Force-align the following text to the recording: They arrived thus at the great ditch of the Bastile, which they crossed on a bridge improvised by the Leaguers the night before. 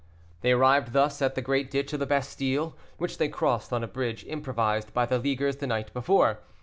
They 0.41 0.51
arrived 0.51 0.93
thus 0.93 1.21
at 1.21 1.35
the 1.35 1.43
great 1.43 1.69
ditch 1.69 1.93
of 1.93 1.99
the 1.99 2.07
Bastile, 2.07 2.75
which 2.97 3.19
they 3.19 3.29
crossed 3.29 3.71
on 3.71 3.83
a 3.83 3.87
bridge 3.87 4.25
improvised 4.27 4.95
by 4.95 5.05
the 5.05 5.19
Leaguers 5.19 5.57
the 5.57 5.67
night 5.67 5.93
before. 5.93 6.39